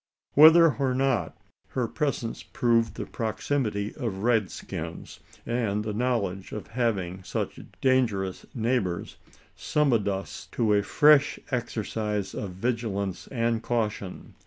Whether 0.33 0.73
or 0.77 0.95
not, 0.95 1.37
her 1.67 1.87
presence 1.87 2.41
proved 2.41 2.95
the 2.95 3.05
proximity 3.05 3.93
of 3.93 4.23
red 4.23 4.49
skins; 4.49 5.19
and 5.45 5.83
the 5.83 5.93
knowledge 5.93 6.53
of 6.53 6.69
having 6.69 7.21
such 7.23 7.59
dangerous 7.81 8.43
neighbours, 8.55 9.17
summoned 9.55 10.07
us 10.07 10.47
to 10.53 10.73
a 10.73 10.81
fresh 10.81 11.37
exercise 11.51 12.33
of 12.33 12.49
vigilance 12.53 13.27
and 13.27 13.61
caution. 13.61 14.33